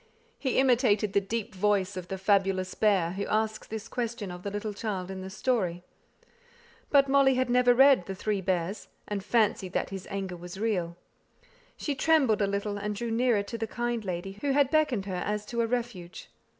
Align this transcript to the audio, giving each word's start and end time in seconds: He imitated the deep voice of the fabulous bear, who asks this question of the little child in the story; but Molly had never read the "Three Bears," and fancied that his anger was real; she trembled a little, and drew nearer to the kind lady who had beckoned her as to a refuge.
He 0.39 0.57
imitated 0.57 1.13
the 1.13 1.21
deep 1.21 1.53
voice 1.53 1.95
of 1.95 2.07
the 2.07 2.17
fabulous 2.17 2.73
bear, 2.73 3.11
who 3.11 3.27
asks 3.27 3.67
this 3.67 3.87
question 3.87 4.31
of 4.31 4.41
the 4.41 4.49
little 4.49 4.73
child 4.73 5.11
in 5.11 5.21
the 5.21 5.29
story; 5.29 5.83
but 6.89 7.07
Molly 7.07 7.35
had 7.35 7.51
never 7.51 7.75
read 7.75 8.07
the 8.07 8.15
"Three 8.15 8.41
Bears," 8.41 8.87
and 9.07 9.23
fancied 9.23 9.73
that 9.73 9.91
his 9.91 10.07
anger 10.09 10.35
was 10.35 10.59
real; 10.59 10.97
she 11.77 11.93
trembled 11.93 12.41
a 12.41 12.47
little, 12.47 12.79
and 12.79 12.95
drew 12.95 13.11
nearer 13.11 13.43
to 13.43 13.59
the 13.59 13.67
kind 13.67 14.03
lady 14.03 14.39
who 14.41 14.53
had 14.53 14.71
beckoned 14.71 15.05
her 15.05 15.21
as 15.23 15.45
to 15.45 15.61
a 15.61 15.67
refuge. 15.67 16.31